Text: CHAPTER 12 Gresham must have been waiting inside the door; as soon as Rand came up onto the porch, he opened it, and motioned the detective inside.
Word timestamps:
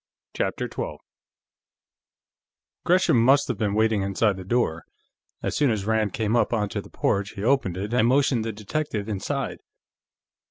CHAPTER 0.35 0.67
12 0.67 0.99
Gresham 2.85 3.23
must 3.23 3.47
have 3.49 3.59
been 3.59 3.75
waiting 3.75 4.01
inside 4.01 4.35
the 4.35 4.43
door; 4.43 4.83
as 5.43 5.55
soon 5.55 5.69
as 5.69 5.85
Rand 5.85 6.11
came 6.11 6.35
up 6.35 6.53
onto 6.53 6.81
the 6.81 6.89
porch, 6.89 7.33
he 7.33 7.43
opened 7.43 7.77
it, 7.77 7.93
and 7.93 8.07
motioned 8.07 8.43
the 8.43 8.51
detective 8.51 9.07
inside. 9.07 9.59